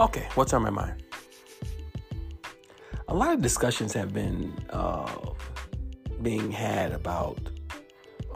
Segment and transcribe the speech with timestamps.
[0.00, 1.02] Okay, what's on my mind?
[3.08, 5.34] A lot of discussions have been uh,
[6.22, 7.38] being had about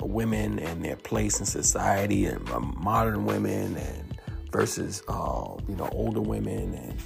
[0.02, 4.20] women and their place in society, and uh, modern women, and
[4.52, 7.02] versus uh, you know older women, and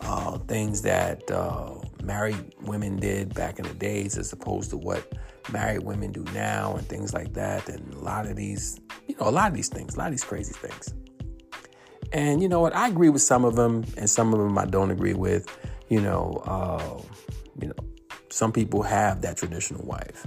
[0.00, 5.06] uh, things that uh, married women did back in the days, as opposed to what
[5.52, 7.68] married women do now, and things like that.
[7.68, 10.14] And a lot of these, you know, a lot of these things, a lot of
[10.14, 10.94] these crazy things.
[12.12, 12.74] And you know what?
[12.74, 15.46] I agree with some of them, and some of them I don't agree with.
[15.88, 17.02] You know, uh,
[17.60, 17.74] you know,
[18.30, 20.26] some people have that traditional wife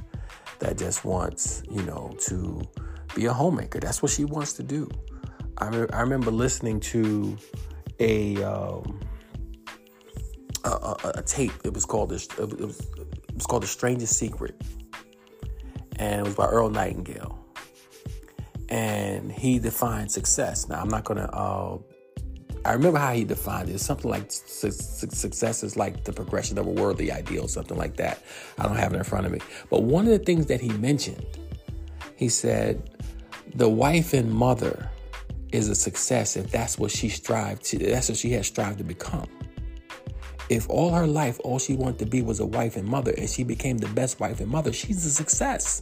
[0.59, 2.61] that just wants, you know, to
[3.15, 3.79] be a homemaker.
[3.79, 4.89] That's what she wants to do.
[5.57, 7.37] I, re- I remember listening to
[7.99, 8.99] a, um,
[10.63, 11.53] a, a, a tape.
[11.63, 14.59] It was called it was, it was called The Strangest Secret,
[15.97, 17.42] and it was by Earl Nightingale
[18.73, 20.67] and he defined success.
[20.67, 21.77] Now, I'm not going to, uh,
[22.65, 23.79] I remember how he defined it.
[23.79, 28.23] something like su- success is like the progression of a worldly ideal, something like that.
[28.57, 29.41] I don't have it in front of me.
[29.69, 31.23] But one of the things that he mentioned,
[32.15, 32.89] he said,
[33.53, 34.89] the wife and mother
[35.51, 38.83] is a success if that's what she strived to, that's what she has strived to
[38.83, 39.27] become.
[40.49, 43.29] If all her life, all she wanted to be was a wife and mother, and
[43.29, 45.79] she became the best wife and mother, she's a success.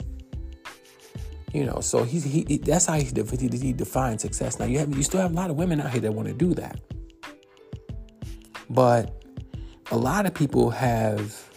[1.54, 4.58] You know, so he, he that's how he, he, he defines success.
[4.58, 6.34] Now you have you still have a lot of women out here that want to
[6.34, 6.80] do that,
[8.70, 9.24] but
[9.92, 11.50] a lot of people have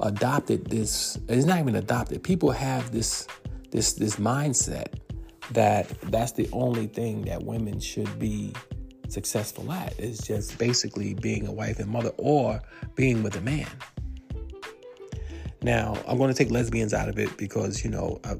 [0.00, 1.18] adopted this.
[1.28, 2.22] It's not even adopted.
[2.22, 3.26] People have this
[3.70, 5.00] this this mindset
[5.50, 8.52] that that's the only thing that women should be
[9.08, 12.60] successful at is just basically being a wife and mother or
[12.94, 13.66] being with a man.
[15.62, 18.36] Now, I'm going to take lesbians out of it because, you know, I,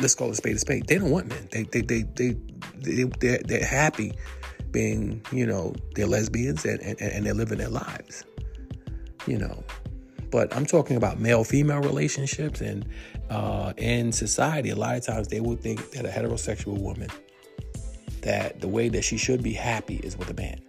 [0.00, 0.86] let's call it spade a spade.
[0.86, 1.48] They don't want men.
[1.50, 2.36] They they they they,
[2.76, 4.12] they they're, they're happy
[4.70, 8.24] being you know they're lesbians and, and and they're living their lives.
[9.26, 9.62] You know,
[10.30, 12.86] but I'm talking about male female relationships and
[13.30, 14.70] uh, in society.
[14.70, 17.08] A lot of times they will think that a heterosexual woman
[18.22, 20.60] that the way that she should be happy is with a man,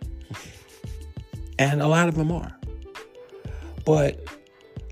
[1.57, 2.55] and a lot of them are.
[3.85, 4.23] But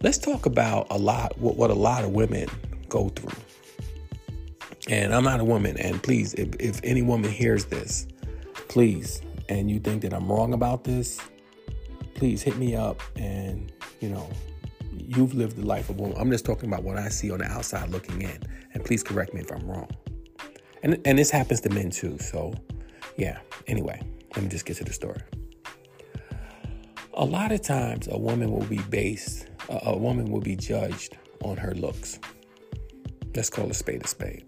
[0.02, 2.48] let's talk about a lot what, what a lot of women
[2.88, 3.47] go through
[4.90, 5.78] and I'm not a woman.
[5.78, 8.08] And please, if, if any woman hears this,
[8.70, 11.20] please, and you think that I'm wrong about this,
[12.16, 13.02] please hit me up.
[13.16, 14.30] And, you know,
[14.94, 16.18] you've lived the life of a woman.
[16.20, 18.42] I'm just talking about what I see on the outside looking in.
[18.74, 19.90] And please correct me if I'm wrong.
[20.84, 22.18] And, and this happens to men too.
[22.20, 22.54] So,
[23.18, 23.40] yeah.
[23.68, 24.02] Anyway,
[24.36, 25.22] let me just get to the story.
[27.14, 31.18] A lot of times, a woman will be based, a, a woman will be judged
[31.44, 32.20] on her looks.
[33.36, 34.47] Let's call a spade a spade.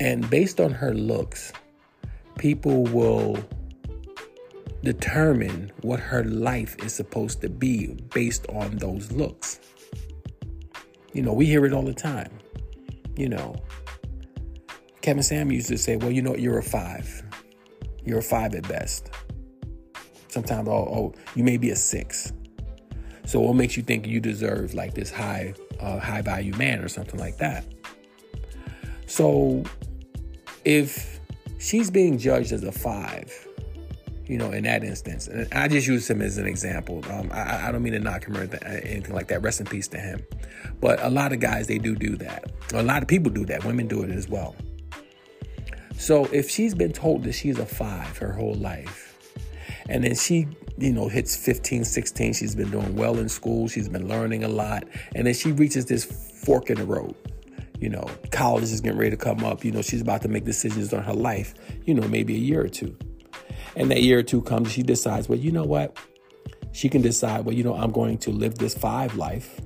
[0.00, 1.52] And based on her looks,
[2.38, 3.38] people will
[4.82, 9.60] determine what her life is supposed to be based on those looks.
[11.12, 12.30] You know, we hear it all the time.
[13.16, 13.56] You know,
[15.02, 17.22] Kevin Samuels used to say, well, you know, you're a five.
[18.04, 19.10] You're a five at best.
[20.28, 22.32] Sometimes, oh, oh you may be a six.
[23.26, 26.88] So what makes you think you deserve like this high, uh, high value man or
[26.88, 27.64] something like that?
[29.12, 29.62] So
[30.64, 31.20] if
[31.58, 33.30] she's being judged as a five,
[34.24, 37.04] you know, in that instance, and I just use him as an example.
[37.10, 39.42] Um, I, I, don't mean to knock him or anything like that.
[39.42, 40.24] Rest in peace to him.
[40.80, 42.50] But a lot of guys, they do do that.
[42.72, 43.66] A lot of people do that.
[43.66, 44.56] Women do it as well.
[45.98, 49.14] So if she's been told that she's a five her whole life,
[49.90, 50.48] and then she,
[50.78, 54.48] you know, hits 15, 16, she's been doing well in school, she's been learning a
[54.48, 54.84] lot,
[55.14, 56.02] and then she reaches this
[56.46, 57.14] fork in the road
[57.82, 59.64] you know, college is getting ready to come up.
[59.64, 61.52] You know, she's about to make decisions on her life,
[61.84, 62.96] you know, maybe a year or two.
[63.74, 65.96] And that year or two comes, she decides, well, you know what?
[66.70, 69.60] She can decide, well, you know, I'm going to live this five life,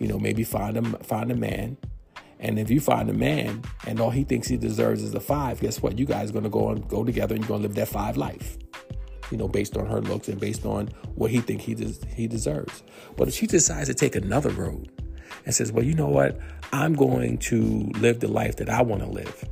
[0.00, 1.76] you know, maybe find a, find a man.
[2.40, 5.60] And if you find a man and all he thinks he deserves is a five,
[5.60, 5.98] guess what?
[5.98, 7.88] You guys are going to go and go together and you're going to live that
[7.88, 8.56] five life
[9.30, 12.26] you know, based on her looks and based on what he think he des- he
[12.26, 12.82] deserves.
[13.16, 14.90] But if she decides to take another road,
[15.44, 16.38] and says, well, you know what?
[16.72, 19.48] I'm going to live the life that I want to live.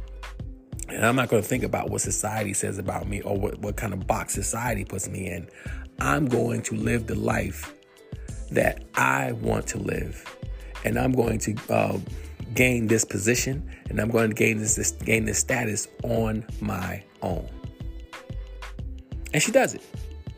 [0.89, 3.77] And I'm not going to think about what society says about me or what, what
[3.77, 5.49] kind of box society puts me in.
[6.01, 7.75] I'm going to live the life
[8.51, 10.25] that I want to live.
[10.85, 11.99] And I'm going to uh,
[12.55, 17.03] gain this position and I'm going to gain this, this gain this status on my
[17.23, 17.49] own.
[19.33, 19.83] And she does it.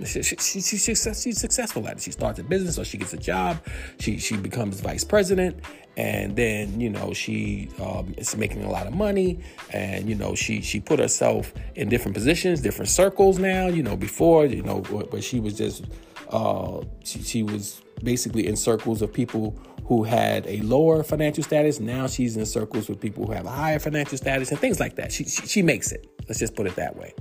[0.04, 2.02] She, she, she, she's, she's successful at it.
[2.02, 3.58] She starts a business or she gets a job.
[3.98, 5.60] She, she becomes vice president.
[5.96, 9.40] And then you know she um, is making a lot of money.
[9.72, 13.96] And you know she she put herself in different positions different circles now you know
[13.96, 15.84] before you know where she was just
[16.30, 19.56] uh, she, she was basically in circles of people
[19.86, 21.78] who had a lower financial status.
[21.78, 24.96] Now she's in circles with people who have a higher financial status and things like
[24.96, 25.12] that.
[25.12, 26.08] She, she, she makes it.
[26.26, 27.14] Let's just put it that way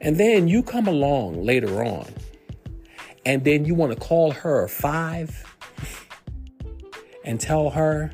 [0.00, 2.06] and then you come along later on
[3.26, 5.44] and then you want to call her five
[7.24, 8.10] and tell her,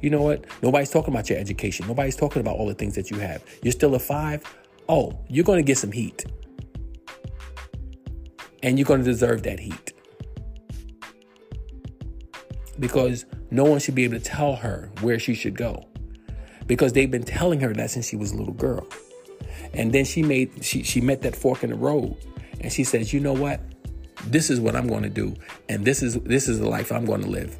[0.00, 0.44] you know what?
[0.62, 1.86] Nobody's talking about your education.
[1.86, 3.42] Nobody's talking about all the things that you have.
[3.62, 4.42] You're still a five.
[4.88, 6.24] Oh, you're going to get some heat.
[8.62, 9.92] And you're going to deserve that heat.
[12.78, 15.88] Because no one should be able to tell her where she should go.
[16.66, 18.86] Because they've been telling her that since she was a little girl.
[19.74, 22.16] And then she made she she met that fork in the road
[22.60, 23.60] and she says, "You know what?
[24.26, 25.34] This is what I'm going to do
[25.68, 27.56] and this is this is the life I'm going to live."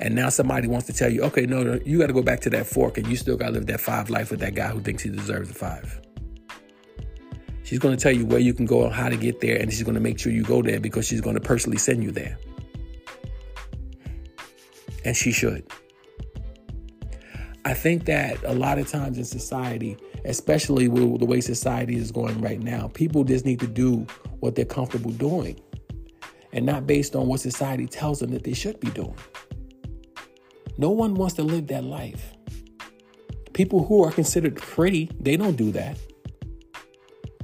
[0.00, 2.40] And now somebody wants to tell you, okay, no, no you got to go back
[2.40, 4.68] to that fork and you still got to live that five life with that guy
[4.68, 6.00] who thinks he deserves a five.
[7.62, 9.72] She's going to tell you where you can go and how to get there, and
[9.72, 12.10] she's going to make sure you go there because she's going to personally send you
[12.10, 12.38] there.
[15.04, 15.66] And she should.
[17.66, 19.96] I think that a lot of times in society,
[20.26, 24.06] especially with the way society is going right now, people just need to do
[24.40, 25.58] what they're comfortable doing
[26.52, 29.16] and not based on what society tells them that they should be doing.
[30.76, 32.34] No one wants to live that life.
[33.54, 35.98] People who are considered pretty, they don't do that.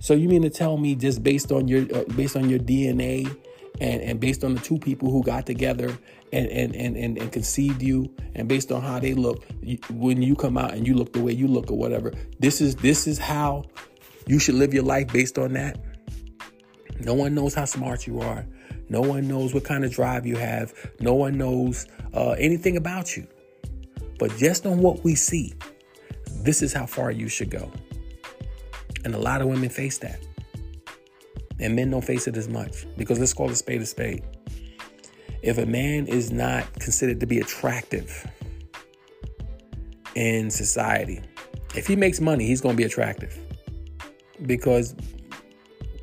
[0.00, 3.26] So you mean to tell me just based on your uh, based on your DNA
[3.80, 5.96] and, and based on the two people who got together
[6.32, 10.22] and, and, and, and, and conceived you and based on how they look you, when
[10.22, 13.06] you come out and you look the way you look or whatever this is this
[13.06, 13.64] is how
[14.26, 15.78] you should live your life based on that
[17.00, 18.46] no one knows how smart you are
[18.90, 20.74] no one knows what kind of drive you have.
[20.98, 23.26] No one knows uh, anything about you.
[24.18, 25.54] But just on what we see,
[26.42, 27.70] this is how far you should go.
[29.04, 30.18] And a lot of women face that.
[31.60, 34.24] And men don't face it as much because let's call a spade a spade.
[35.42, 38.26] If a man is not considered to be attractive
[40.14, 41.22] in society,
[41.74, 43.38] if he makes money, he's going to be attractive
[44.46, 44.94] because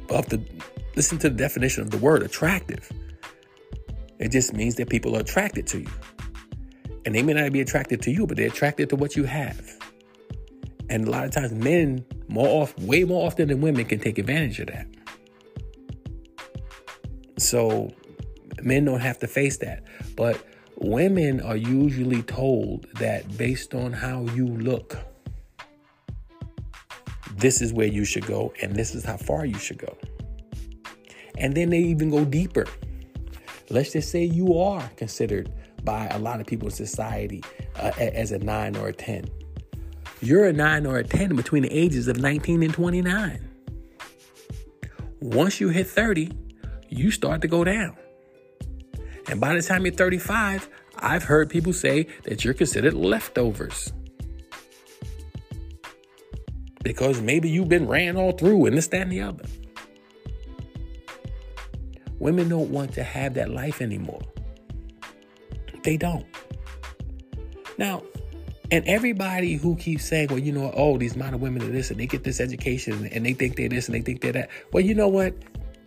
[0.09, 0.41] of the
[0.97, 2.91] Listen to the definition of the word attractive.
[4.17, 5.91] It just means that people are attracted to you.
[7.05, 9.61] And they may not be attracted to you, but they're attracted to what you have.
[10.89, 14.17] And a lot of times men more off way more often than women can take
[14.17, 14.87] advantage of that.
[17.37, 17.91] So
[18.63, 19.83] men don't have to face that.
[20.15, 20.41] But
[20.77, 24.97] women are usually told that based on how you look,
[27.35, 29.97] this is where you should go and this is how far you should go.
[31.37, 32.65] And then they even go deeper.
[33.69, 35.51] Let's just say you are considered
[35.83, 37.43] by a lot of people in society
[37.75, 39.29] uh, as a nine or a 10.
[40.21, 43.47] You're a nine or a 10 between the ages of 19 and 29.
[45.19, 46.31] Once you hit 30,
[46.89, 47.95] you start to go down.
[49.29, 50.69] And by the time you're 35,
[50.99, 53.91] I've heard people say that you're considered leftovers.
[56.83, 59.45] Because maybe you've been ran all through and this, that, and the other.
[62.19, 64.21] Women don't want to have that life anymore.
[65.83, 66.25] They don't.
[67.77, 68.03] Now,
[68.71, 71.99] and everybody who keeps saying, well, you know, oh, these modern women are this and
[71.99, 74.49] they get this education and they think they're this and they think they're that.
[74.73, 75.35] Well, you know what?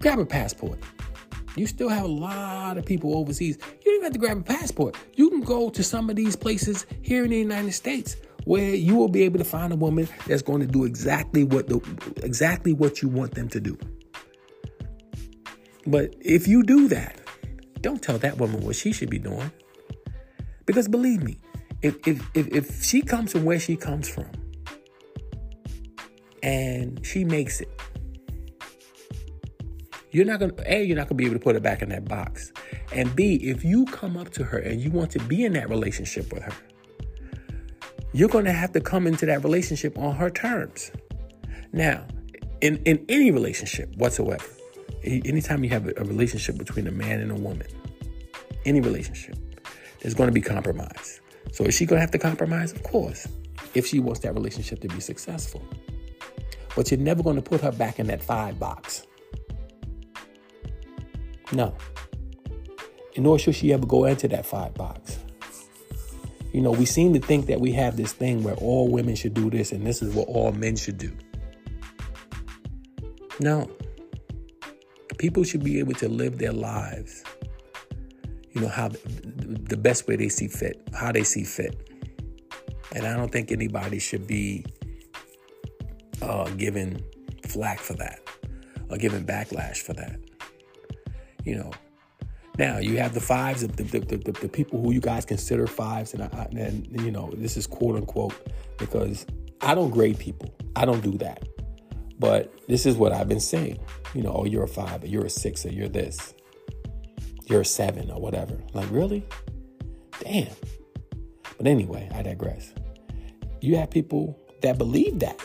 [0.01, 0.79] Grab a passport.
[1.61, 3.59] You still have a lot of people overseas.
[3.61, 4.97] You don't even have to grab a passport.
[5.17, 8.97] You can go to some of these places here in the United States where you
[8.97, 11.77] will be able to find a woman that's going to do exactly what the
[12.23, 13.77] exactly what you want them to do.
[15.87, 17.21] But if you do that,
[17.83, 19.53] don't tell that woman what she should be doing.
[20.65, 21.37] Because believe me,
[21.83, 24.31] if, if, if, if she comes from where she comes from
[26.43, 27.69] and she makes it,
[30.11, 32.07] you're not gonna A, you're not gonna be able to put her back in that
[32.07, 32.53] box.
[32.93, 35.69] And B, if you come up to her and you want to be in that
[35.69, 36.53] relationship with her,
[38.13, 40.91] you're gonna have to come into that relationship on her terms.
[41.73, 42.07] Now,
[42.61, 44.45] in, in any relationship whatsoever,
[45.05, 47.67] anytime you have a relationship between a man and a woman,
[48.65, 49.37] any relationship,
[50.01, 51.21] there's going to be compromise.
[51.53, 52.73] So is she going to have to compromise?
[52.73, 53.27] Of course,
[53.75, 55.63] if she wants that relationship to be successful.
[56.77, 59.07] But you're never going to put her back in that five box.
[61.53, 61.75] No.
[63.17, 65.19] Nor should she ever go into that five box.
[66.53, 69.35] You know, we seem to think that we have this thing where all women should
[69.35, 71.13] do this and this is what all men should do.
[73.41, 73.71] No.
[75.19, 77.25] People should be able to live their lives.
[78.53, 81.77] you know, how the best way they see fit, how they see fit.
[82.93, 84.65] And I don't think anybody should be
[86.23, 87.03] uh, given
[87.47, 88.21] flack for that
[88.91, 90.19] or given backlash for that.
[91.45, 91.71] You know,
[92.59, 96.13] now you have the fives, the, the, the, the people who you guys consider fives,
[96.15, 98.35] and, I, and you know this is quote unquote
[98.79, 99.25] because
[99.61, 100.55] I don't grade people.
[100.77, 101.43] I don't do that.
[102.19, 103.79] But this is what I've been saying.
[104.15, 106.35] You know, oh, you're a five, or you're a six, or you're this,
[107.47, 108.59] you're a seven, or whatever.
[108.75, 109.25] Like really,
[110.21, 110.53] damn.
[111.57, 112.75] But anyway, I digress.
[113.63, 115.41] You have people that believe that.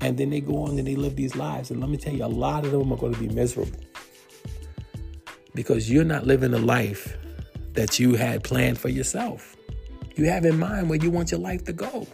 [0.00, 1.70] And then they go on and they live these lives.
[1.70, 3.78] And let me tell you, a lot of them are going to be miserable
[5.62, 7.18] because you're not living the life
[7.74, 9.56] that you had planned for yourself.
[10.16, 12.06] You have in mind where you want your life to go.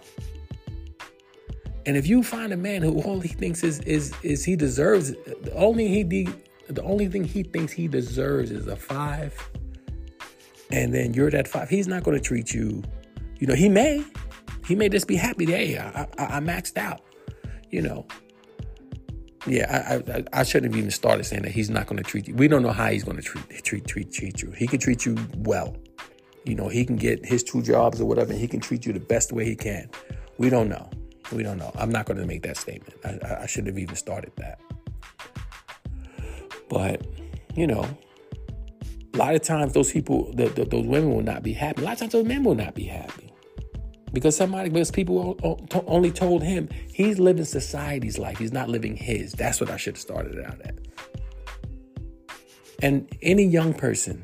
[1.86, 5.12] And if you find a man who all he thinks is is is he deserves
[5.12, 6.28] the only he de,
[6.66, 9.32] the only thing he thinks he deserves is a five,
[10.72, 12.82] and then you're that five, he's not going to treat you.
[13.38, 14.04] You know, he may,
[14.66, 15.46] he may just be happy.
[15.46, 17.02] Hey, I, I, I maxed out.
[17.70, 18.06] You know,
[19.46, 22.26] yeah, I, I, I shouldn't have even started saying that he's not going to treat
[22.26, 22.34] you.
[22.34, 24.50] We don't know how he's going to treat treat treat treat you.
[24.50, 25.76] He can treat you well.
[26.44, 28.92] You know, he can get his two jobs or whatever, and he can treat you
[28.92, 29.88] the best way he can.
[30.38, 30.90] We don't know.
[31.32, 31.72] We don't know.
[31.76, 32.94] I'm not going to make that statement.
[33.04, 34.60] I, I shouldn't have even started that.
[36.68, 37.06] But
[37.54, 37.86] you know,
[39.14, 41.82] a lot of times those people, the, the, those women will not be happy.
[41.82, 43.32] A lot of times those men will not be happy
[44.12, 45.36] because somebody, because people
[45.86, 48.38] only told him he's living society's life.
[48.38, 49.32] He's not living his.
[49.32, 50.74] That's what I should have started out at.
[52.82, 54.22] And any young person,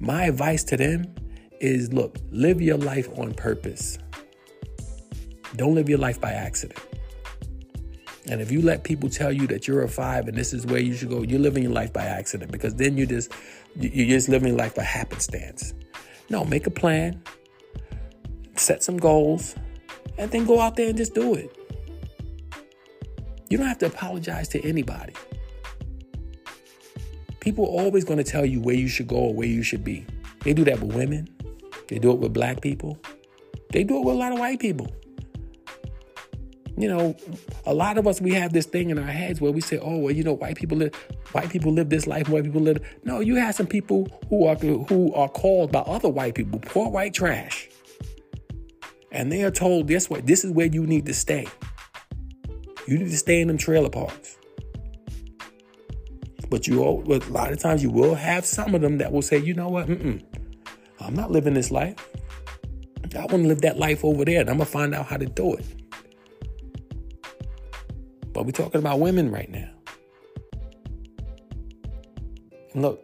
[0.00, 1.14] my advice to them
[1.60, 3.98] is look, live your life on purpose.
[5.56, 6.80] Don't live your life by accident.
[8.26, 10.80] And if you let people tell you that you're a five and this is where
[10.80, 13.32] you should go, you're living your life by accident because then you just
[13.76, 15.74] you're just living life by happenstance.
[16.30, 17.22] No, make a plan,
[18.56, 19.54] set some goals,
[20.18, 21.56] and then go out there and just do it.
[23.48, 25.14] You don't have to apologize to anybody.
[27.40, 29.84] People are always going to tell you where you should go or where you should
[29.84, 30.06] be.
[30.40, 31.28] They do that with women.
[31.88, 32.98] They do it with black people.
[33.70, 34.90] They do it with a lot of white people.
[36.76, 37.16] You know,
[37.66, 39.98] a lot of us we have this thing in our heads where we say, "Oh,
[39.98, 40.94] well, you know, white people live,
[41.32, 44.56] white people live this life, white people live." No, you have some people who are
[44.56, 47.68] who are called by other white people poor white trash
[49.12, 51.46] and they are told this way this is where you need to stay.
[52.88, 54.36] You need to stay in them trailer parks.
[56.50, 59.12] But you, all, but a lot of times, you will have some of them that
[59.12, 60.22] will say, you know what, Mm-mm,
[61.00, 61.94] I'm not living this life.
[63.14, 65.26] I want to live that life over there, and I'm gonna find out how to
[65.26, 65.64] do it.
[68.32, 69.68] But we're talking about women right now.
[72.72, 73.00] And look,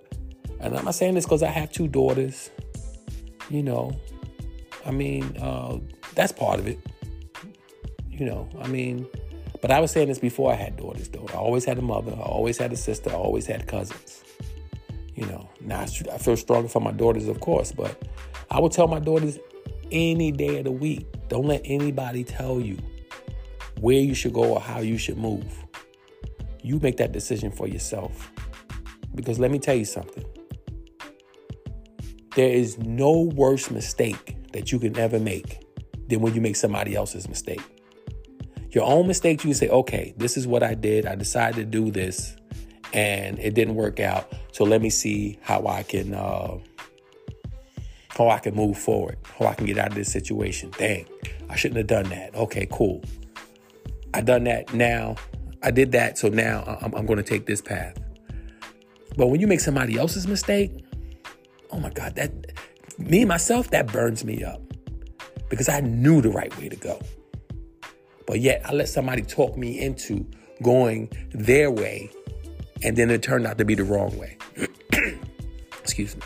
[0.60, 2.50] and I'm not saying this because I have two daughters.
[3.50, 3.98] You know,
[4.86, 5.78] I mean, uh,
[6.18, 6.80] that's part of it.
[8.10, 9.06] You know, I mean,
[9.62, 11.24] but I was saying this before I had daughters, though.
[11.32, 14.24] I always had a mother, I always had a sister, I always had cousins.
[15.14, 18.02] You know, now I feel stronger for my daughters, of course, but
[18.50, 19.38] I would tell my daughters
[19.92, 22.78] any day of the week don't let anybody tell you
[23.78, 25.64] where you should go or how you should move.
[26.64, 28.28] You make that decision for yourself.
[29.14, 30.24] Because let me tell you something
[32.34, 35.67] there is no worse mistake that you can ever make
[36.08, 37.62] than when you make somebody else's mistake.
[38.70, 41.06] Your own mistakes, you can say, okay, this is what I did.
[41.06, 42.36] I decided to do this
[42.92, 44.32] and it didn't work out.
[44.52, 46.58] So let me see how I can uh,
[48.10, 50.70] how I can move forward, how I can get out of this situation.
[50.76, 51.06] Dang,
[51.48, 52.34] I shouldn't have done that.
[52.34, 53.02] Okay, cool.
[54.12, 55.16] I done that now.
[55.62, 57.98] I did that, so now I'm, I'm going to take this path.
[59.16, 60.84] But when you make somebody else's mistake,
[61.70, 62.32] oh my God, that
[62.98, 64.67] me myself, that burns me up
[65.48, 67.00] because I knew the right way to go.
[68.26, 70.26] But yet I let somebody talk me into
[70.62, 72.10] going their way,
[72.82, 74.36] and then it turned out to be the wrong way.
[75.82, 76.22] Excuse me.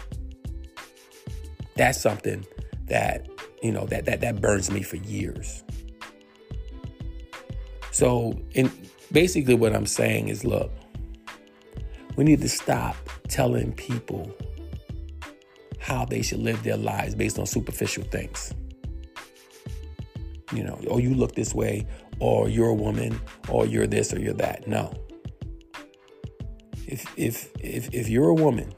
[1.77, 2.45] That's something
[2.87, 3.29] that,
[3.63, 5.63] you know, that that that burns me for years.
[7.93, 8.71] So, in
[9.13, 10.73] basically what I'm saying is look,
[12.17, 12.97] we need to stop
[13.29, 14.35] telling people
[15.79, 18.53] how they should live their lives based on superficial things
[20.53, 21.87] you know, oh, you look this way,
[22.19, 24.67] or you're a woman, or you're this, or you're that.
[24.67, 24.93] No.
[26.87, 28.73] If if if if you're a woman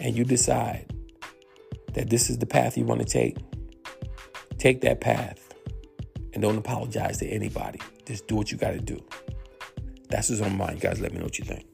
[0.00, 0.92] and you decide
[1.92, 3.36] that this is the path you want to take,
[4.58, 5.54] take that path
[6.32, 7.78] and don't apologize to anybody.
[8.04, 9.00] Just do what you got to do.
[10.08, 11.00] That's what's on my mind, guys.
[11.00, 11.64] Let me know what you think.